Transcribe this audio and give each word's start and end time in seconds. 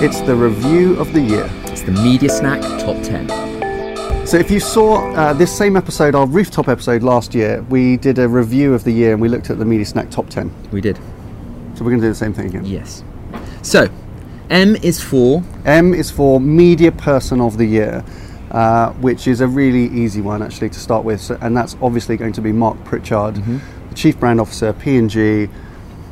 It's 0.00 0.20
the 0.20 0.34
review 0.34 0.96
of 1.00 1.12
the 1.12 1.20
year. 1.20 1.48
It's 1.64 1.82
the 1.82 1.90
Media 1.92 2.28
Snack 2.28 2.60
Top 2.80 3.02
10. 3.02 4.26
So, 4.26 4.36
if 4.36 4.50
you 4.50 4.60
saw 4.60 5.10
uh, 5.14 5.32
this 5.32 5.56
same 5.56 5.76
episode, 5.76 6.14
our 6.14 6.26
rooftop 6.26 6.68
episode 6.68 7.02
last 7.02 7.34
year, 7.34 7.62
we 7.68 7.96
did 7.96 8.18
a 8.18 8.28
review 8.28 8.74
of 8.74 8.84
the 8.84 8.92
year 8.92 9.12
and 9.12 9.20
we 9.20 9.28
looked 9.28 9.50
at 9.50 9.58
the 9.58 9.64
Media 9.64 9.84
Snack 9.86 10.10
Top 10.10 10.28
10. 10.28 10.52
We 10.70 10.80
did. 10.80 10.96
So, 11.74 11.84
we're 11.84 11.90
going 11.90 12.00
to 12.00 12.06
do 12.06 12.10
the 12.10 12.14
same 12.14 12.32
thing 12.32 12.46
again. 12.46 12.64
Yes. 12.64 13.02
So, 13.62 13.88
M 14.50 14.76
is 14.76 15.02
for 15.02 15.42
M 15.64 15.92
is 15.94 16.10
for 16.10 16.40
Media 16.40 16.92
Person 16.92 17.40
of 17.40 17.58
the 17.58 17.66
Year, 17.66 18.04
uh, 18.52 18.92
which 18.94 19.26
is 19.26 19.40
a 19.40 19.46
really 19.48 19.86
easy 19.98 20.20
one 20.20 20.42
actually 20.42 20.68
to 20.70 20.78
start 20.80 21.04
with, 21.04 21.20
so, 21.20 21.38
and 21.40 21.56
that's 21.56 21.76
obviously 21.82 22.16
going 22.16 22.32
to 22.34 22.40
be 22.40 22.52
Mark 22.52 22.82
Pritchard, 22.84 23.34
Mm-hmm. 23.34 23.88
the 23.88 23.94
Chief 23.94 24.18
Brand 24.20 24.40
Officer, 24.40 24.72
P&G. 24.74 25.48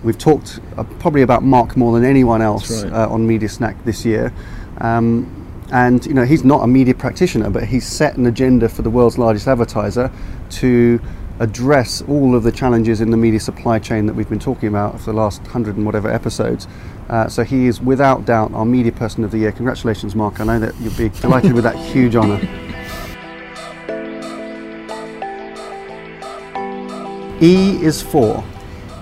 We've 0.06 0.16
talked 0.16 0.60
uh, 0.76 0.84
probably 1.00 1.22
about 1.22 1.42
Mark 1.42 1.76
more 1.76 1.92
than 1.92 2.08
anyone 2.08 2.40
else 2.40 2.84
right. 2.84 2.92
uh, 2.92 3.08
on 3.08 3.26
Media 3.26 3.48
Snack 3.48 3.84
this 3.84 4.04
year. 4.04 4.32
Um, 4.78 5.42
and 5.72 6.06
you 6.06 6.14
know 6.14 6.24
he's 6.24 6.44
not 6.44 6.62
a 6.62 6.66
media 6.68 6.94
practitioner, 6.94 7.50
but 7.50 7.64
he's 7.64 7.84
set 7.84 8.16
an 8.16 8.26
agenda 8.26 8.68
for 8.68 8.82
the 8.82 8.90
world's 8.90 9.18
largest 9.18 9.48
advertiser 9.48 10.12
to 10.50 11.00
address 11.40 12.02
all 12.02 12.36
of 12.36 12.44
the 12.44 12.52
challenges 12.52 13.00
in 13.00 13.10
the 13.10 13.16
media 13.16 13.40
supply 13.40 13.80
chain 13.80 14.06
that 14.06 14.14
we've 14.14 14.28
been 14.28 14.38
talking 14.38 14.68
about 14.68 14.96
for 15.00 15.06
the 15.06 15.12
last 15.12 15.44
hundred 15.48 15.76
and 15.76 15.84
whatever 15.84 16.08
episodes. 16.08 16.68
Uh, 17.08 17.28
so 17.28 17.42
he 17.42 17.66
is 17.66 17.80
without 17.80 18.24
doubt 18.24 18.54
our 18.54 18.64
media 18.64 18.92
person 18.92 19.24
of 19.24 19.32
the 19.32 19.38
year. 19.38 19.50
Congratulations, 19.50 20.14
Mark! 20.14 20.38
I 20.38 20.44
know 20.44 20.60
that 20.60 20.80
you'll 20.80 20.96
be 20.96 21.08
delighted 21.20 21.52
with 21.52 21.64
that 21.64 21.74
huge 21.74 22.14
honour. 22.14 22.40
E 27.42 27.84
is 27.84 28.00
for 28.00 28.44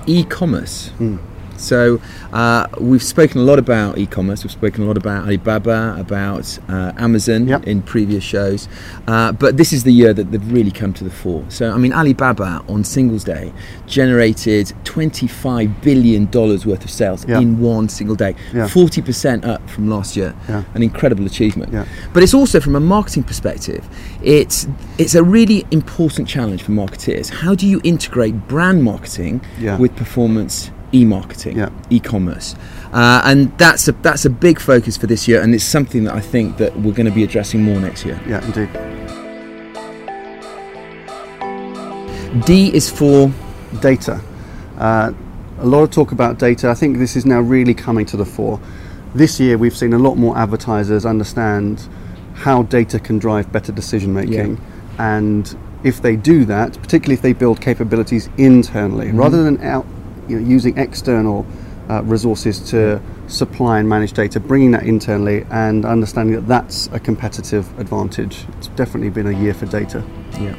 e-commerce. 0.06 0.90
Hmm. 0.98 1.16
So 1.56 2.00
uh, 2.32 2.66
we've 2.80 3.02
spoken 3.02 3.40
a 3.40 3.44
lot 3.44 3.58
about 3.58 3.98
e-commerce. 3.98 4.44
We've 4.44 4.50
spoken 4.52 4.84
a 4.84 4.86
lot 4.86 4.96
about 4.96 5.24
Alibaba, 5.24 5.96
about 5.98 6.58
uh, 6.68 6.92
Amazon 6.98 7.48
Yep. 7.48 7.66
in 7.66 7.82
previous 7.82 8.24
shows, 8.24 8.68
uh, 9.06 9.32
but 9.32 9.56
this 9.56 9.72
is 9.72 9.84
the 9.84 9.92
year 9.92 10.12
that 10.14 10.30
they've 10.30 10.52
really 10.52 10.70
come 10.70 10.92
to 10.94 11.04
the 11.04 11.10
fore. 11.10 11.44
So 11.48 11.70
I 11.72 11.76
mean, 11.78 11.92
Alibaba 11.92 12.64
on 12.68 12.84
Singles 12.84 13.24
Day 13.24 13.52
generated 13.86 14.72
25 14.84 15.80
billion 15.82 16.26
dollars 16.26 16.66
worth 16.66 16.84
of 16.84 16.90
sales 16.90 17.24
Yeah. 17.28 17.38
in 17.40 17.60
one 17.60 17.88
single 17.88 18.16
day. 18.16 18.34
40 18.68 19.02
percent 19.02 19.44
up 19.44 19.68
from 19.70 19.88
last 19.88 20.16
year. 20.16 20.34
Yeah. 20.48 20.64
An 20.74 20.82
incredible 20.82 21.26
achievement. 21.26 21.72
But 22.12 22.22
it's 22.22 22.34
also 22.34 22.60
from 22.60 22.74
a 22.76 22.80
marketing 22.80 23.22
perspective, 23.24 23.88
it's 24.22 24.66
it's 24.98 25.14
a 25.14 25.22
really 25.22 25.64
important 25.70 26.28
challenge 26.28 26.62
for 26.62 26.72
marketeers. 26.72 27.30
How 27.30 27.54
do 27.54 27.66
you 27.66 27.80
integrate 27.84 28.48
brand 28.48 28.82
marketing 28.82 29.40
with 29.78 29.94
performance 29.96 30.70
e-marketing, 30.94 31.58
Yeah. 31.58 31.68
e-commerce, 31.90 32.54
uh, 32.92 33.20
and 33.24 33.52
that's 33.58 33.88
a 33.88 33.92
that's 34.02 34.24
a 34.24 34.30
big 34.30 34.58
focus 34.60 34.96
for 34.96 35.06
this 35.06 35.26
year, 35.28 35.40
and 35.42 35.54
it's 35.54 35.64
something 35.64 36.04
that 36.04 36.14
I 36.14 36.20
think 36.20 36.56
that 36.58 36.78
we're 36.80 36.92
going 36.94 37.06
to 37.06 37.12
be 37.12 37.24
addressing 37.24 37.62
more 37.62 37.80
next 37.80 38.04
year. 38.06 38.18
yeah, 38.28 38.44
indeed. 38.46 38.68
D 42.46 42.74
is 42.74 42.90
for 42.90 43.30
data. 43.80 44.20
Uh, 44.78 45.12
a 45.60 45.66
lot 45.66 45.82
of 45.84 45.90
talk 45.90 46.10
about 46.12 46.38
data. 46.38 46.68
I 46.68 46.74
think 46.74 46.98
this 46.98 47.14
is 47.16 47.24
now 47.24 47.40
really 47.40 47.74
coming 47.74 48.06
to 48.06 48.16
the 48.16 48.24
fore. 48.24 48.58
This 49.14 49.38
year, 49.38 49.56
we've 49.56 49.76
seen 49.76 49.92
a 49.92 49.98
lot 49.98 50.16
more 50.16 50.36
advertisers 50.36 51.06
understand 51.06 51.86
how 52.34 52.64
data 52.64 52.98
can 52.98 53.18
drive 53.18 53.52
better 53.52 53.70
decision 53.70 54.12
making, 54.12 54.60
and 54.98 55.56
if 55.84 56.02
they 56.02 56.16
do 56.16 56.44
that, 56.46 56.72
particularly 56.82 57.14
if 57.14 57.22
they 57.22 57.32
build 57.32 57.60
capabilities 57.60 58.28
internally, 58.36 59.12
rather 59.12 59.44
than 59.44 59.60
out, 59.62 59.86
you 60.28 60.40
know, 60.40 60.48
using 60.48 60.76
external 60.78 61.46
uh, 61.90 62.02
resources 62.04 62.60
to 62.70 63.00
supply 63.26 63.78
and 63.78 63.88
manage 63.88 64.12
data, 64.12 64.40
bringing 64.40 64.70
that 64.72 64.84
internally 64.84 65.44
and 65.50 65.84
understanding 65.84 66.34
that 66.34 66.48
that's 66.48 66.86
a 66.92 67.00
competitive 67.00 67.78
advantage. 67.78 68.44
It's 68.58 68.68
definitely 68.68 69.10
been 69.10 69.26
a 69.26 69.38
year 69.38 69.54
for 69.54 69.66
data. 69.66 70.04
yeah. 70.40 70.56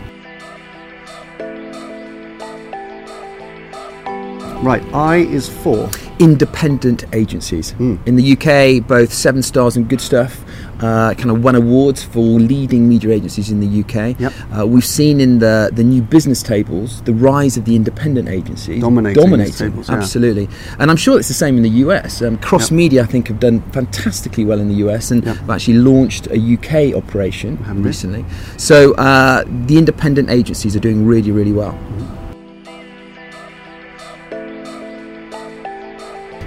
Right, 4.61 4.83
I 4.93 5.17
is 5.17 5.49
for. 5.49 5.89
independent 6.19 7.03
agencies. 7.13 7.71
Hmm. 7.71 7.97
In 8.05 8.15
the 8.15 8.31
UK, 8.33 8.87
both 8.87 9.13
Seven 9.13 9.43
Stars 9.43 9.75
and 9.75 9.87
Good 9.89 9.99
Stuff 9.99 10.44
uh, 10.81 11.13
kind 11.13 11.31
of 11.31 11.43
won 11.43 11.55
awards 11.55 12.03
for 12.03 12.19
leading 12.19 12.87
media 12.89 13.11
agencies 13.11 13.49
in 13.51 13.59
the 13.59 13.81
UK. 13.81 14.19
Yep. 14.19 14.33
Uh, 14.57 14.65
we've 14.67 14.85
seen 14.85 15.19
in 15.21 15.39
the, 15.39 15.69
the 15.73 15.83
new 15.83 16.01
business 16.01 16.43
tables 16.43 17.01
the 17.03 17.13
rise 17.13 17.57
of 17.57 17.65
the 17.65 17.75
independent 17.75 18.27
agencies 18.27 18.81
Dominating 18.81 19.21
dominating 19.23 19.53
tables, 19.53 19.89
yeah. 19.89 19.95
absolutely. 19.95 20.49
And 20.79 20.91
I'm 20.91 20.97
sure 20.97 21.17
it's 21.17 21.27
the 21.27 21.33
same 21.33 21.57
in 21.57 21.63
the 21.63 21.69
US. 21.85 22.21
Um, 22.21 22.37
Cross 22.39 22.71
Yep. 22.71 22.77
Media, 22.77 23.03
I 23.03 23.05
think, 23.05 23.27
have 23.29 23.39
done 23.39 23.61
fantastically 23.71 24.43
well 24.45 24.59
in 24.59 24.67
the 24.67 24.75
US 24.87 25.11
and 25.11 25.23
Yep. 25.25 25.35
have 25.37 25.49
actually 25.49 25.75
launched 25.77 26.27
a 26.27 26.37
UK 26.37 26.93
operation 26.95 27.57
Haven't 27.57 27.83
they? 27.83 27.87
recently. 27.89 28.25
So 28.57 28.93
uh, 28.95 29.43
the 29.65 29.77
independent 29.77 30.29
agencies 30.29 30.75
are 30.75 30.79
doing 30.79 31.05
really, 31.05 31.31
really 31.31 31.53
well. 31.53 31.77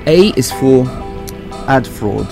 A 0.07 0.33
is 0.37 0.51
for 0.53 0.87
ad 1.67 1.87
fraud. 1.87 2.27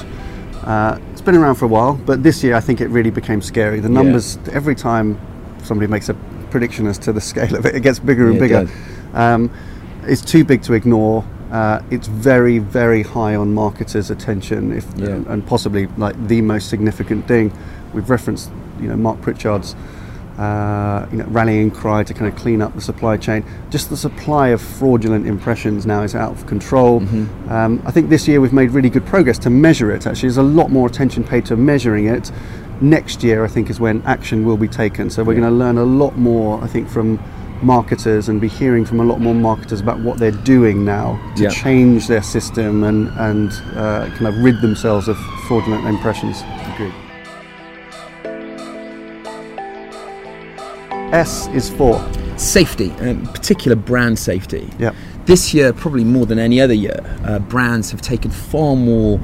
Uh, 0.65 0.99
been 1.27 1.35
around 1.35 1.57
for 1.57 1.65
a 1.67 1.69
while, 1.69 1.95
but 1.95 2.23
this 2.23 2.43
year 2.43 2.55
I 2.55 2.61
think 2.61 2.81
it 2.81 2.87
really 2.89 3.11
became 3.11 3.43
scary. 3.43 3.81
The 3.81 3.89
numbers, 3.89 4.39
every 4.53 4.75
time 4.77 5.21
somebody 5.65 5.91
makes 5.91 6.09
a 6.09 6.15
prediction 6.51 6.87
as 6.87 6.97
to 7.01 7.13
the 7.13 7.21
scale 7.21 7.55
of 7.57 7.67
it, 7.67 7.75
it 7.75 7.81
gets 7.81 7.99
bigger 7.99 8.27
and 8.31 8.37
Yeah, 8.37 8.39
it 8.39 8.41
bigger. 8.49 8.65
does. 8.65 8.71
Um, 9.15 9.51
it's 10.05 10.23
too 10.23 10.45
big 10.45 10.63
to 10.63 10.73
ignore. 10.75 11.25
Uh, 11.51 11.81
it's 11.91 12.07
very, 12.07 12.59
very 12.59 13.03
high 13.03 13.35
on 13.35 13.53
marketers' 13.53 14.11
attention, 14.11 14.73
if 14.73 14.87
Yeah. 14.97 15.19
and 15.29 15.45
possibly 15.47 15.89
like 15.99 16.15
the 16.29 16.41
most 16.43 16.69
significant 16.69 17.27
thing. 17.27 17.53
We've 17.93 18.09
referenced, 18.09 18.51
you 18.81 18.89
know, 18.89 18.97
Mark 18.97 19.21
Pritchard's 19.21 19.75
uh, 20.39 21.07
you 21.11 21.19
know, 21.19 21.25
rallying 21.29 21.71
cry 21.71 22.03
to 22.05 22.13
kind 22.15 22.27
of 22.33 22.39
clean 22.39 22.61
up 22.61 22.75
the 22.75 22.81
supply 22.81 23.17
chain. 23.17 23.45
Just 23.71 23.91
the 23.91 23.97
supply 23.97 24.49
of 24.49 24.61
fraudulent 24.61 25.27
impressions 25.27 25.87
now 25.87 26.03
is 26.03 26.15
out 26.15 26.33
of 26.33 26.47
control. 26.47 27.01
Mm-hmm. 27.01 27.51
Um, 27.51 27.83
I 27.87 27.91
think 27.91 28.11
this 28.11 28.29
year 28.29 28.41
we've 28.41 28.53
made 28.53 28.71
really 28.71 28.91
good 28.91 29.07
progress 29.07 29.39
to 29.41 29.51
measure 29.51 29.91
it. 29.91 30.07
Actually, 30.07 30.29
there's 30.29 30.37
a 30.37 30.43
lot 30.43 30.71
more 30.71 30.87
attention 30.87 31.25
paid 31.25 31.47
to 31.47 31.57
measuring 31.57 32.07
it. 32.07 32.31
Next 32.81 33.23
year, 33.23 33.45
I 33.45 33.49
think, 33.49 33.71
is 33.71 33.81
when 33.81 34.03
action 34.03 34.45
will 34.45 34.59
be 34.59 34.69
taken. 34.69 35.09
So 35.09 35.25
we're 35.25 35.33
Yeah. 35.33 35.41
going 35.41 35.53
to 35.53 35.57
learn 35.59 35.79
a 35.79 35.85
lot 35.85 36.19
more, 36.19 36.63
I 36.63 36.67
think, 36.67 36.89
from 36.89 37.19
marketers 37.63 38.29
and 38.29 38.39
be 38.39 38.49
hearing 38.49 38.85
from 38.85 39.01
a 39.01 39.05
lot 39.05 39.19
more 39.19 39.35
marketers 39.35 39.81
about 39.81 39.99
what 40.01 40.19
they're 40.19 40.31
doing 40.31 40.85
now 40.85 41.19
to 41.37 41.45
Yeah. 41.45 41.49
change 41.49 42.07
their 42.07 42.23
system 42.23 42.85
and 42.85 43.09
and 43.17 43.51
uh, 43.75 44.09
kind 44.17 44.27
of 44.27 44.37
rid 44.45 44.61
themselves 44.61 45.09
of 45.09 45.17
fraudulent 45.49 45.87
impressions. 45.87 46.45
Agreed. 46.75 46.93
S 51.13 51.47
is 51.49 51.71
for 51.71 52.05
safety, 52.37 52.91
um, 53.01 53.27
particular 53.27 53.77
brand 53.77 54.19
safety. 54.19 54.69
Yep. 54.79 54.95
This 55.25 55.55
year, 55.55 55.73
probably 55.73 56.05
more 56.05 56.27
than 56.27 56.39
any 56.39 56.61
other 56.61 56.75
year, 56.75 57.01
uh, 57.25 57.39
brands 57.39 57.91
have 57.91 58.03
taken 58.03 58.31
far 58.31 58.77
more 58.77 59.21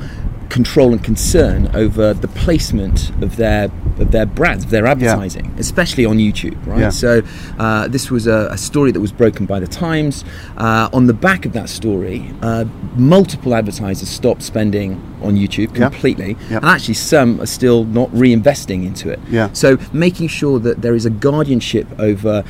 control 0.52 0.92
and 0.92 1.02
concern 1.02 1.74
over 1.74 2.12
the 2.12 2.28
placement 2.28 3.08
of 3.22 3.36
their 3.36 3.70
of 3.98 4.10
their 4.10 4.26
brands, 4.26 4.64
of 4.64 4.70
their 4.70 4.86
advertising, 4.86 5.54
especially 5.58 6.04
on 6.04 6.16
YouTube. 6.18 6.56
Right. 6.66 6.80
Yeah. 6.80 6.88
So 6.90 7.22
uh, 7.58 7.88
this 7.88 8.10
was 8.10 8.26
a, 8.26 8.48
a 8.50 8.58
story 8.58 8.90
that 8.92 9.00
was 9.00 9.12
broken 9.12 9.44
by 9.46 9.60
the 9.60 9.66
Times. 9.66 10.24
Uh, 10.56 10.88
on 10.92 11.06
the 11.06 11.12
back 11.14 11.44
of 11.46 11.52
that 11.52 11.68
story, 11.68 12.30
uh, 12.42 12.64
multiple 12.96 13.54
advertisers 13.54 14.08
stopped 14.08 14.42
spending 14.42 14.94
on 15.22 15.36
YouTube 15.36 15.76
Yeah. 15.76 15.88
completely, 15.88 16.36
Yeah. 16.50 16.56
and 16.56 16.66
actually 16.66 16.94
some 16.94 17.40
are 17.40 17.46
still 17.46 17.84
not 17.84 18.10
reinvesting 18.10 18.84
into 18.86 19.10
it. 19.10 19.20
Yeah. 19.30 19.50
So 19.52 19.78
making 19.92 20.28
sure 20.28 20.58
that 20.60 20.82
there 20.82 20.94
is 20.94 21.06
a 21.06 21.10
guardianship 21.10 21.86
over 21.98 22.44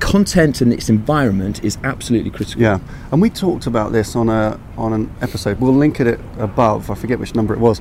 content 0.00 0.60
and 0.60 0.72
its 0.72 0.88
environment 0.88 1.62
is 1.64 1.78
absolutely 1.84 2.30
critical. 2.30 2.62
Yeah, 2.62 2.78
and 3.12 3.20
we 3.20 3.30
talked 3.30 3.66
about 3.66 3.92
this 3.92 4.16
on 4.16 4.28
a 4.28 4.58
on 4.76 4.92
an 4.92 5.14
episode. 5.20 5.60
We'll 5.60 5.74
link 5.74 6.00
it 6.00 6.20
above. 6.38 6.90
I 6.90 6.94
forget 6.94 7.18
which 7.18 7.34
number 7.34 7.54
it 7.54 7.60
was. 7.60 7.80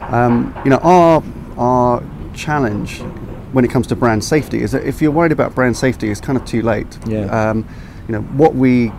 Um, 0.00 0.58
you 0.64 0.70
know, 0.70 0.78
our 0.78 1.22
our 1.56 2.02
challenge 2.34 3.00
when 3.52 3.64
it 3.64 3.70
comes 3.70 3.86
to 3.88 3.96
brand 3.96 4.22
safety 4.22 4.62
is 4.62 4.72
that 4.72 4.84
if 4.84 5.00
you're 5.00 5.10
worried 5.10 5.32
about 5.32 5.54
brand 5.54 5.76
safety, 5.76 6.10
it's 6.10 6.20
kind 6.20 6.38
of 6.38 6.44
too 6.44 6.62
late. 6.62 6.98
Yeah. 7.06 7.24
Um, 7.50 7.66
you 8.06 8.12
know, 8.12 8.20
what 8.22 8.54
we 8.54 8.92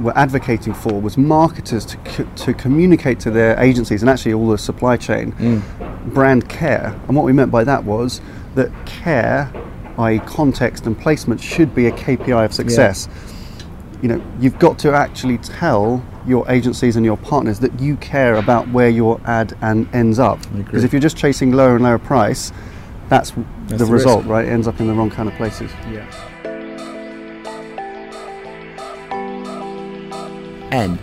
were 0.00 0.16
advocating 0.16 0.74
for 0.74 1.00
was 1.00 1.16
marketers 1.16 1.84
to 1.86 1.96
co- 1.98 2.28
to 2.36 2.54
communicate 2.54 3.20
to 3.20 3.30
their 3.30 3.58
agencies 3.60 4.02
and 4.02 4.10
actually 4.10 4.32
all 4.34 4.48
the 4.48 4.58
supply 4.58 4.96
chain 4.96 5.62
brand 6.06 6.48
care. 6.48 6.98
And 7.06 7.16
what 7.16 7.24
we 7.24 7.32
meant 7.32 7.50
by 7.50 7.64
that 7.64 7.84
was 7.84 8.20
that 8.54 8.70
care, 8.86 9.50
i.e., 9.98 10.18
context 10.20 10.86
and 10.86 10.98
placement, 10.98 11.40
should 11.40 11.74
be 11.74 11.86
a 11.86 11.92
KPI 11.92 12.44
of 12.44 12.52
success 12.52 13.08
you 14.02 14.08
know 14.08 14.22
you've 14.38 14.58
got 14.58 14.78
to 14.78 14.92
actually 14.92 15.38
tell 15.38 16.04
your 16.26 16.48
agencies 16.50 16.96
and 16.96 17.04
your 17.04 17.16
partners 17.16 17.58
that 17.60 17.80
you 17.80 17.96
care 17.96 18.36
about 18.36 18.68
where 18.68 18.88
your 18.88 19.20
ad 19.24 19.56
and 19.62 19.88
ends 19.94 20.18
up 20.18 20.38
because 20.54 20.84
if 20.84 20.92
you're 20.92 21.00
just 21.00 21.16
chasing 21.16 21.52
lower 21.52 21.76
and 21.76 21.84
lower 21.84 21.98
price 21.98 22.52
that's, 23.08 23.30
That's 23.30 23.70
the, 23.70 23.76
the 23.78 23.86
result 23.86 24.18
risk. 24.18 24.30
right 24.30 24.44
it 24.44 24.50
ends 24.50 24.68
up 24.68 24.80
in 24.80 24.86
the 24.86 24.92
wrong 24.92 25.10
kind 25.10 25.28
of 25.28 25.34
places 25.36 25.70
Yeah. 25.90 26.04
N. 30.72 30.98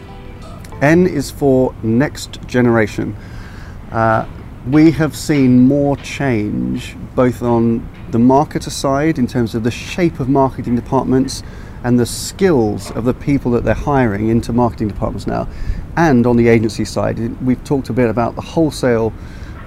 N 0.81 1.07
is 1.07 1.31
for 1.31 1.73
next 1.81 2.41
generation 2.45 3.15
uh, 3.91 4.27
we 4.69 4.91
have 4.91 5.15
seen 5.15 5.61
more 5.67 5.97
change 5.97 6.95
both 7.15 7.41
on 7.41 7.87
the 8.13 8.19
marketer 8.19 8.71
side 8.71 9.19
in 9.19 9.27
terms 9.27 9.53
of 9.55 9.63
the 9.63 9.71
shape 9.71 10.19
of 10.21 10.29
marketing 10.29 10.75
departments 10.75 11.43
and 11.83 11.99
the 11.99 12.05
skills 12.05 12.91
of 12.91 13.03
the 13.03 13.13
people 13.13 13.51
that 13.51 13.65
they're 13.65 13.73
hiring 13.73 14.29
into 14.29 14.53
marketing 14.53 14.87
departments 14.87 15.27
now, 15.27 15.47
and 15.97 16.25
on 16.25 16.37
the 16.37 16.47
agency 16.47 16.85
side. 16.85 17.17
We've 17.45 17.61
talked 17.65 17.89
a 17.89 17.93
bit 17.93 18.09
about 18.09 18.35
the 18.35 18.41
wholesale 18.41 19.11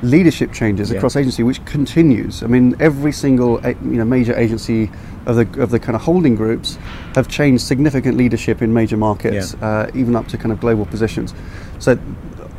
leadership 0.03 0.53
changes 0.53 0.91
Yeah. 0.91 0.97
across 0.99 1.17
agency, 1.17 1.43
which 1.43 1.63
continues. 1.65 2.43
I 2.43 2.47
mean, 2.47 2.75
every 2.81 3.13
single 3.13 3.61
eh, 3.65 3.75
you 3.85 3.99
know 3.99 4.05
major 4.05 4.35
agency 4.39 4.91
of 5.27 5.37
the 5.37 5.63
of 5.63 5.71
the 5.71 5.79
kind 5.81 5.97
of 5.97 6.03
holding 6.03 6.37
groups 6.37 6.79
have 7.17 7.27
changed 7.29 7.63
significant 7.65 8.17
leadership 8.17 8.63
in 8.63 8.73
major 8.73 8.97
markets, 8.97 9.57
Yeah. 9.61 9.69
uh, 9.69 9.91
even 9.95 10.15
up 10.15 10.29
to 10.29 10.39
kind 10.39 10.53
of 10.53 10.61
global 10.61 10.87
positions. 10.87 11.35
So. 11.81 11.99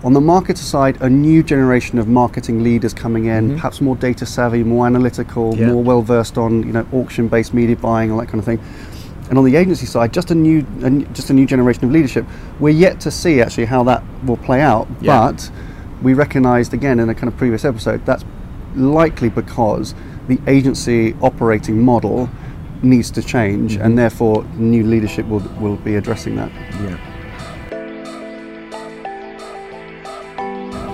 On 0.03 0.13
the 0.13 0.19
marketer 0.19 0.57
side, 0.57 1.01
a 1.01 1.09
new 1.09 1.41
generation 1.43 1.97
of 1.97 2.07
marketing 2.07 2.63
leaders 2.63 2.93
coming 2.93 3.25
in, 3.25 3.55
perhaps 3.55 3.81
more 3.81 3.95
data 3.95 4.25
savvy, 4.25 4.63
more 4.63 4.85
analytical, 4.85 5.53
Mm-hmm. 5.53 5.61
Yeah. 5.61 5.71
more 5.71 5.83
well 5.83 6.01
versed 6.01 6.37
on 6.37 6.63
you 6.63 6.71
know 6.71 6.87
auction-based 6.93 7.53
media 7.53 7.75
buying, 7.75 8.11
all 8.11 8.19
that 8.19 8.27
kind 8.27 8.39
of 8.39 8.45
thing. 8.45 8.59
And 9.29 9.37
on 9.37 9.43
the 9.43 9.55
agency 9.57 9.85
side, 9.85 10.13
just 10.13 10.31
a 10.31 10.35
new, 10.35 10.61
just 11.13 11.29
a 11.29 11.33
new 11.33 11.45
generation 11.45 11.83
of 11.83 11.91
leadership. 11.91 12.25
We're 12.59 12.69
yet 12.69 13.01
to 13.01 13.11
see 13.11 13.41
actually 13.41 13.65
how 13.65 13.83
that 13.83 14.01
will 14.25 14.37
play 14.37 14.61
out, 14.61 14.87
Yeah. 15.01 15.31
but 15.31 15.51
we 16.01 16.13
recognised 16.13 16.73
again 16.73 16.99
in 16.99 17.09
a 17.09 17.15
kind 17.15 17.27
of 17.27 17.35
previous 17.37 17.65
episode 17.65 18.05
that's 18.05 18.23
likely 18.75 19.29
because 19.29 19.95
the 20.29 20.39
agency 20.47 21.13
operating 21.21 21.81
model 21.83 22.29
needs 22.83 23.09
to 23.11 23.23
change, 23.23 23.73
Mm-hmm. 23.73 23.81
and 23.83 23.97
therefore 23.97 24.43
new 24.55 24.83
leadership 24.85 25.25
will 25.27 25.43
will 25.59 25.77
be 25.77 25.95
addressing 25.95 26.35
that. 26.35 26.51
Yeah. 26.83 26.97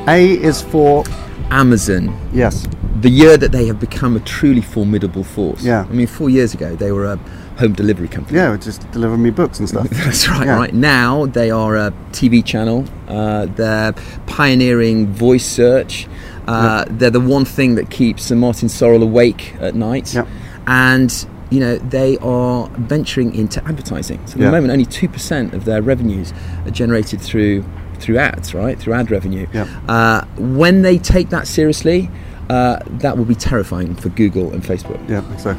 A 0.07 0.33
is 0.41 0.61
for 0.61 1.03
Amazon, 1.49 2.15
yes, 2.33 2.67
the 3.01 3.09
year 3.09 3.37
that 3.37 3.51
they 3.51 3.65
have 3.67 3.79
become 3.79 4.15
a 4.15 4.19
truly 4.21 4.61
formidable 4.61 5.23
force. 5.23 5.63
Yeah. 5.63 5.85
I 5.89 5.93
mean, 5.93 6.07
four 6.07 6.29
years 6.29 6.53
ago, 6.53 6.75
they 6.75 6.91
were 6.91 7.05
a 7.05 7.15
home 7.57 7.73
delivery 7.73 8.07
company. 8.07 8.37
yeah, 8.37 8.55
just 8.57 8.89
deliver 8.91 9.17
me 9.17 9.29
books 9.29 9.59
and 9.59 9.69
stuff. 9.69 9.89
That's 9.91 10.27
right. 10.27 10.45
Yeah. 10.47 10.57
Right 10.57 10.73
now, 10.73 11.25
they 11.27 11.51
are 11.51 11.75
a 11.77 11.91
TV 12.11 12.43
channel. 12.43 12.85
Uh, 13.07 13.45
they're 13.45 13.93
pioneering 14.27 15.07
voice 15.07 15.45
search. 15.45 16.07
Uh, 16.47 16.83
They're 16.89 17.09
the 17.09 17.21
one 17.21 17.45
thing 17.45 17.75
that 17.75 17.89
keeps 17.89 18.23
Sir 18.23 18.35
Martin 18.35 18.67
Sorrell 18.67 19.01
awake 19.01 19.55
at 19.61 19.75
night. 19.75 20.13
Yep. 20.13 20.27
And 20.67 21.25
you 21.49 21.59
know 21.61 21.77
they 21.77 22.17
are 22.17 22.67
venturing 22.79 23.33
into 23.35 23.63
advertising. 23.65 24.19
So 24.25 24.33
at 24.33 24.39
Yeah. 24.39 24.45
the 24.47 24.51
moment, 24.51 24.71
only 24.73 24.85
two 24.85 25.07
percent 25.07 25.53
of 25.53 25.63
their 25.63 25.81
revenues 25.81 26.33
are 26.65 26.71
generated 26.71 27.21
through 27.21 27.63
through 28.03 28.17
ads, 28.17 28.53
right? 28.53 28.77
Through 28.77 28.93
ad 28.93 29.09
revenue. 29.09 29.47
Yep. 29.53 29.67
Uh, 29.87 30.25
when 30.37 30.81
they 30.81 30.97
take 30.97 31.29
that 31.29 31.47
seriously, 31.47 32.09
uh, 32.49 32.79
that 32.99 33.17
will 33.17 33.25
be 33.25 33.35
terrifying 33.35 33.95
for 33.95 34.09
Google 34.09 34.51
and 34.51 34.61
Facebook. 34.61 34.99
Yeah, 35.09 35.23
so. 35.37 35.55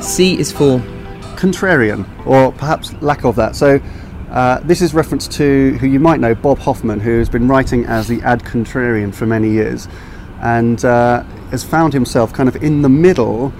C 0.00 0.38
is 0.38 0.50
for 0.50 0.78
contrarian, 1.36 2.06
or 2.26 2.52
perhaps 2.52 2.92
lack 3.02 3.24
of 3.24 3.36
that. 3.36 3.56
So, 3.56 3.80
uh, 4.30 4.60
this 4.60 4.80
is 4.80 4.94
reference 4.94 5.28
to 5.28 5.76
who 5.78 5.86
you 5.86 6.00
might 6.00 6.20
know, 6.20 6.34
Bob 6.34 6.58
Hoffman, 6.58 7.00
who 7.00 7.18
has 7.18 7.28
been 7.28 7.48
writing 7.48 7.84
as 7.86 8.08
the 8.08 8.20
ad 8.22 8.42
contrarian 8.42 9.14
for 9.14 9.26
many 9.26 9.50
years, 9.50 9.88
and 10.40 10.84
uh, 10.84 11.22
has 11.50 11.64
found 11.64 11.92
himself 11.92 12.32
kind 12.32 12.48
of 12.48 12.56
in 12.62 12.82
the 12.82 12.88
middle 12.88 13.52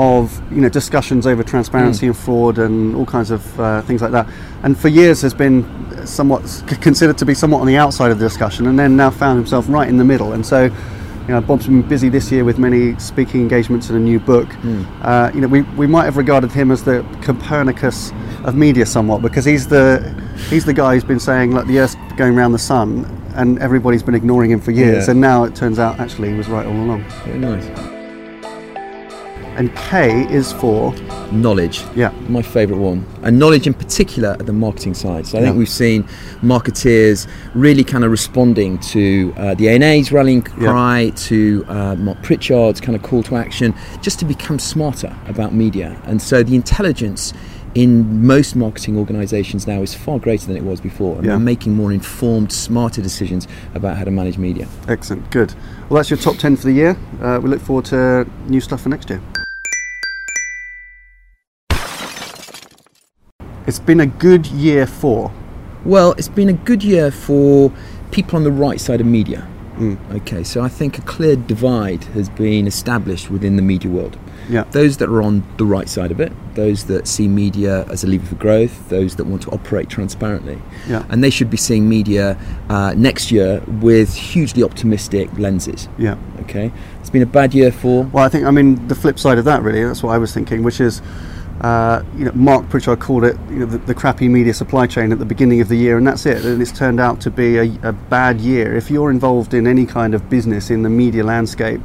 of 0.00 0.40
you 0.50 0.62
know 0.62 0.68
discussions 0.68 1.26
over 1.26 1.42
transparency 1.42 2.06
and 2.06 2.16
fraud 2.16 2.58
and 2.58 2.96
all 2.96 3.04
kinds 3.04 3.30
of 3.30 3.60
uh, 3.60 3.82
things 3.82 4.00
like 4.00 4.12
that. 4.12 4.26
And 4.62 4.78
for 4.78 4.88
years 4.88 5.20
has 5.20 5.34
been 5.34 5.64
somewhat 6.06 6.42
considered 6.80 7.18
to 7.18 7.26
be 7.26 7.34
somewhat 7.34 7.60
on 7.60 7.66
the 7.66 7.76
outside 7.76 8.10
of 8.10 8.18
the 8.18 8.24
discussion, 8.24 8.66
and 8.66 8.78
then 8.78 8.96
now 8.96 9.10
found 9.10 9.38
himself 9.38 9.68
right 9.68 9.88
in 9.88 9.96
the 9.96 10.04
middle. 10.04 10.32
And 10.32 10.44
so. 10.44 10.70
You 11.28 11.36
know, 11.36 11.42
Bob's 11.42 11.66
been 11.66 11.82
busy 11.82 12.08
this 12.08 12.32
year 12.32 12.44
with 12.44 12.58
many 12.58 12.98
speaking 12.98 13.40
engagements 13.42 13.88
and 13.88 13.96
a 13.96 14.00
new 14.00 14.18
book. 14.18 14.48
Uh, 15.02 15.30
you 15.32 15.40
know, 15.40 15.46
we, 15.46 15.62
we 15.76 15.86
might 15.86 16.04
have 16.04 16.16
regarded 16.16 16.50
him 16.50 16.72
as 16.72 16.82
the 16.82 17.06
Copernicus 17.22 18.10
of 18.42 18.56
media 18.56 18.84
somewhat 18.84 19.22
because 19.22 19.44
he's 19.44 19.68
the 19.68 20.12
he's 20.48 20.64
the 20.64 20.74
guy 20.74 20.94
who's 20.94 21.04
been 21.04 21.20
saying 21.20 21.52
like 21.52 21.68
the 21.68 21.78
Earth's 21.78 21.94
going 22.16 22.36
around 22.36 22.50
the 22.50 22.58
sun, 22.58 23.04
and 23.36 23.60
everybody's 23.60 24.02
been 24.02 24.16
ignoring 24.16 24.50
him 24.50 24.60
for 24.60 24.72
years. 24.72 25.06
Yeah. 25.06 25.12
And 25.12 25.20
now 25.20 25.44
it 25.44 25.54
turns 25.54 25.78
out 25.78 26.00
actually 26.00 26.30
he 26.30 26.34
was 26.34 26.48
right 26.48 26.66
all 26.66 26.72
along. 26.72 27.04
very 27.24 27.38
nice 27.38 27.99
And 29.60 29.76
K 29.76 30.22
is 30.32 30.52
for 30.54 30.94
knowledge. 31.32 31.84
yeah, 31.94 32.12
my 32.28 32.40
favourite 32.40 32.80
one, 32.80 33.04
and 33.22 33.38
knowledge 33.38 33.66
in 33.66 33.74
particular 33.74 34.30
at 34.30 34.46
the 34.46 34.54
marketing 34.54 34.94
side. 34.94 35.26
So 35.26 35.38
I 35.38 35.42
think 35.42 35.56
we've 35.56 35.68
seen 35.68 36.04
marketeers 36.40 37.28
really 37.54 37.84
kind 37.84 38.02
of 38.02 38.10
responding 38.10 38.78
to 38.94 39.34
uh, 39.36 39.54
the 39.54 39.68
ANA's 39.68 40.12
rallying 40.12 40.46
Yeah. 40.58 40.70
cry, 40.70 41.12
to 41.28 41.64
uh, 41.68 41.94
Mark 41.96 42.22
Pritchard's 42.22 42.80
kind 42.80 42.96
of 42.96 43.02
call 43.02 43.22
to 43.24 43.36
action, 43.36 43.74
just 44.00 44.18
to 44.20 44.24
become 44.24 44.58
smarter 44.58 45.14
about 45.28 45.52
media. 45.54 46.00
And 46.06 46.22
so 46.22 46.42
the 46.42 46.54
intelligence 46.54 47.34
in 47.74 48.26
most 48.26 48.56
marketing 48.56 48.96
organisations 48.96 49.66
now 49.66 49.82
is 49.82 49.94
far 49.94 50.18
greater 50.18 50.46
than 50.46 50.56
it 50.56 50.64
was 50.64 50.80
before, 50.80 51.16
and 51.18 51.26
Yeah. 51.26 51.34
we're 51.34 51.38
making 51.54 51.74
more 51.74 51.92
informed, 51.92 52.50
smarter 52.50 53.02
decisions 53.02 53.46
about 53.74 53.98
how 53.98 54.04
to 54.04 54.10
manage 54.10 54.38
media. 54.38 54.66
excellent, 54.88 55.30
good. 55.30 55.52
Well, 55.90 55.96
that's 55.98 56.08
your 56.10 56.16
top 56.18 56.36
ten 56.38 56.56
for 56.56 56.64
the 56.64 56.72
year. 56.72 56.96
Uh, 57.22 57.38
we 57.42 57.50
look 57.50 57.60
forward 57.60 57.84
to 57.86 58.26
new 58.48 58.60
stuff 58.60 58.80
for 58.80 58.88
next 58.88 59.10
year. 59.10 59.20
It's 63.70 63.78
been 63.78 64.00
a 64.00 64.06
good 64.06 64.48
year 64.48 64.84
for 64.84 65.30
Well, 65.84 66.10
it's 66.18 66.26
been 66.26 66.48
a 66.48 66.52
good 66.70 66.82
year 66.82 67.12
for 67.12 67.70
people 68.10 68.34
on 68.36 68.42
the 68.42 68.50
right 68.50 68.80
side 68.80 69.00
of 69.00 69.06
media. 69.06 69.46
Mm. 69.76 69.96
Okay, 70.16 70.42
so 70.42 70.60
I 70.60 70.68
think 70.68 70.98
a 70.98 71.02
clear 71.02 71.36
divide 71.36 72.02
has 72.16 72.28
been 72.28 72.66
established 72.66 73.30
within 73.30 73.54
the 73.54 73.62
media 73.62 73.88
world. 73.88 74.18
yeah, 74.48 74.64
Those 74.72 74.96
that 74.96 75.08
are 75.08 75.22
on 75.22 75.44
the 75.56 75.64
right 75.64 75.88
side 75.88 76.10
of 76.10 76.18
it, 76.20 76.32
those 76.56 76.86
that 76.86 77.06
see 77.06 77.28
media 77.28 77.84
as 77.84 78.02
a 78.02 78.08
lever 78.08 78.26
for 78.26 78.34
growth, 78.34 78.88
those 78.88 79.14
that 79.14 79.26
want 79.26 79.42
to 79.42 79.50
operate 79.50 79.88
transparently. 79.88 80.60
Yeah. 80.88 81.04
And 81.08 81.22
they 81.22 81.30
should 81.30 81.48
be 81.48 81.56
seeing 81.56 81.88
media 81.88 82.36
uh, 82.68 82.94
next 82.96 83.30
year 83.30 83.62
with 83.80 84.12
hugely 84.16 84.64
optimistic 84.64 85.30
lenses. 85.38 85.88
yeah. 85.96 86.16
Okay, 86.40 86.72
it's 87.00 87.10
been 87.10 87.22
a 87.22 87.26
bad 87.40 87.54
year 87.54 87.70
for. 87.70 88.02
Well, 88.12 88.24
I 88.24 88.28
think 88.28 88.46
I 88.46 88.50
mean 88.50 88.88
the 88.88 88.96
flip 88.96 89.16
side 89.20 89.38
of 89.38 89.44
that 89.44 89.62
really. 89.62 89.84
That's 89.84 90.02
what 90.02 90.12
I 90.12 90.18
was 90.18 90.34
thinking, 90.34 90.64
which 90.64 90.80
is, 90.80 91.00
uh, 91.60 92.02
you 92.16 92.24
know, 92.24 92.32
Mark 92.32 92.68
Pritchard 92.70 93.00
called 93.00 93.24
it 93.24 93.36
you 93.50 93.56
know, 93.60 93.66
the, 93.66 93.78
the 93.78 93.94
crappy 93.94 94.28
media 94.28 94.54
supply 94.54 94.86
chain 94.86 95.12
at 95.12 95.18
the 95.18 95.24
beginning 95.26 95.60
of 95.60 95.68
the 95.68 95.76
year, 95.76 95.98
and 95.98 96.06
that's 96.06 96.24
it. 96.26 96.44
And 96.44 96.60
it's 96.62 96.72
turned 96.72 97.00
out 97.00 97.20
to 97.22 97.30
be 97.30 97.58
a, 97.58 97.64
a 97.82 97.92
bad 97.92 98.40
year. 98.40 98.74
If 98.76 98.90
you're 98.90 99.10
involved 99.10 99.52
in 99.54 99.66
any 99.66 99.84
kind 99.86 100.14
of 100.14 100.30
business 100.30 100.70
in 100.70 100.82
the 100.82 100.88
media 100.88 101.22
landscape, 101.24 101.80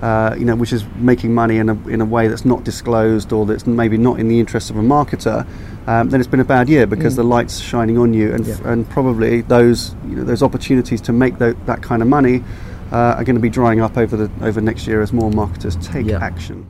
uh, 0.00 0.34
you 0.38 0.44
know, 0.44 0.54
which 0.54 0.72
is 0.72 0.84
making 0.96 1.34
money 1.34 1.56
in 1.58 1.68
a 1.68 1.88
in 1.88 2.00
a 2.00 2.04
way 2.04 2.28
that's 2.28 2.44
not 2.44 2.64
disclosed 2.64 3.32
or 3.32 3.44
that's 3.44 3.66
maybe 3.66 3.98
not 3.98 4.20
in 4.20 4.28
the 4.28 4.38
interest 4.40 4.70
of 4.70 4.76
a 4.76 4.80
marketer. 4.82 5.46
Um, 5.88 6.08
then 6.10 6.20
it's 6.20 6.28
been 6.30 6.40
a 6.40 6.44
bad 6.44 6.68
year 6.68 6.86
because 6.86 7.16
the 7.16 7.24
light's 7.24 7.58
shining 7.60 7.98
on 7.98 8.14
you, 8.14 8.32
and, 8.32 8.46
f- 8.48 8.64
and 8.64 8.88
probably 8.88 9.40
those 9.40 9.94
you 10.06 10.16
know, 10.16 10.24
those 10.24 10.42
opportunities 10.42 11.00
to 11.02 11.12
make 11.12 11.38
that 11.38 11.82
kind 11.82 12.00
of 12.02 12.08
money 12.08 12.44
uh, 12.92 13.16
are 13.16 13.24
going 13.24 13.36
to 13.36 13.42
be 13.42 13.48
drying 13.50 13.80
up 13.80 13.96
over 13.98 14.16
the 14.16 14.30
over 14.42 14.60
next 14.60 14.86
year 14.86 15.02
as 15.02 15.12
more 15.12 15.30
marketers 15.30 15.76
take 15.76 16.06
Yeah. 16.06 16.18
action. 16.22 16.68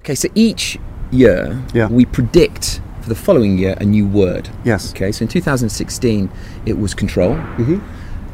Okay, 0.00 0.14
so 0.14 0.28
each 0.34 0.78
year 1.14 1.62
Yeah. 1.72 1.88
we 1.88 2.04
predict 2.04 2.80
for 3.00 3.08
the 3.08 3.14
following 3.14 3.58
year 3.58 3.74
a 3.78 3.84
new 3.84 4.06
word. 4.06 4.48
Yes. 4.64 4.92
Okay, 4.92 5.12
so 5.12 5.22
in 5.22 5.28
2016 5.28 6.30
it 6.66 6.78
was 6.78 6.94
control. 6.94 7.34
hmm 7.34 7.78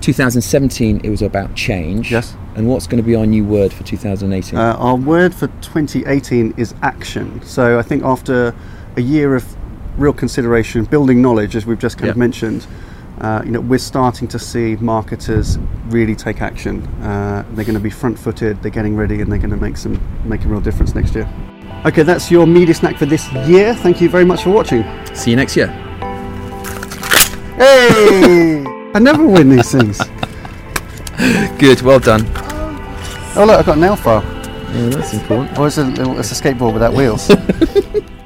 2017 0.01 1.01
it 1.05 1.11
was 1.11 1.21
about 1.23 1.55
change. 1.55 2.11
Yes. 2.11 2.35
And 2.57 2.67
what's 2.69 2.87
going 2.87 3.03
to 3.03 3.07
be 3.07 3.15
our 3.15 3.27
new 3.27 3.45
word 3.45 3.73
for 3.73 3.85
2018? 3.85 4.59
Uh, 4.59 4.75
our 4.79 4.97
word 4.97 5.35
for 5.35 5.47
2018 5.61 6.55
is 6.57 6.75
action. 6.83 7.41
So 7.43 7.79
I 7.79 7.83
think 7.83 8.03
after 8.03 8.55
a 8.97 9.03
year 9.03 9.35
of 9.37 9.45
real 9.99 10.13
consideration, 10.15 10.85
building 10.87 11.21
knowledge, 11.21 11.55
as 11.55 11.67
we've 11.67 11.79
just 11.79 11.99
kind 11.99 12.11
of 12.11 12.17
mentioned, 12.17 12.67
uh, 13.21 13.43
you 13.45 13.51
know, 13.51 13.61
we're 13.61 13.79
starting 13.79 14.27
to 14.29 14.39
see 14.39 14.77
marketers 14.77 15.59
really 15.89 16.15
take 16.17 16.41
action. 16.41 16.83
Uh, 17.03 17.45
they're 17.53 17.67
going 17.67 17.75
to 17.75 17.81
be 17.81 17.91
front-footed. 17.91 18.63
They're 18.63 18.71
getting 18.71 18.97
ready, 18.97 19.21
and 19.21 19.31
they're 19.31 19.39
going 19.39 19.51
to 19.51 19.57
make 19.59 19.77
some 19.77 20.01
make 20.25 20.43
a 20.45 20.49
real 20.49 20.61
difference 20.63 20.95
next 20.95 21.15
year. 21.15 21.29
Okay, 21.87 22.03
that's 22.03 22.31
your 22.31 22.47
media 22.47 22.75
snack 22.75 22.97
for 22.97 23.07
this 23.07 23.33
year. 23.49 23.75
Thank 23.75 24.01
you 24.01 24.09
very 24.09 24.25
much 24.25 24.43
for 24.43 24.51
watching. 24.51 24.85
See 25.15 25.31
you 25.31 25.37
next 25.37 25.57
year. 25.57 25.69
Hey! 27.57 28.65
I 28.95 28.99
never 28.99 29.27
win 29.27 29.49
these 29.49 29.71
things. 29.71 29.99
Good, 31.59 31.83
well 31.83 32.01
done. 32.01 32.23
Oh 33.37 33.45
look, 33.47 33.59
I've 33.59 33.67
got 33.67 33.77
a 33.77 33.81
nail 33.81 33.97
file. 33.97 34.23
Yeah, 34.75 34.89
that's 34.91 35.15
important. 35.15 35.59
Oh, 35.59 35.65
it's 35.65 35.79
a, 35.79 35.89
it's 36.19 36.33
a 36.33 36.43
skateboard 36.43 36.73
without 36.75 36.93
wheels. 36.93 37.31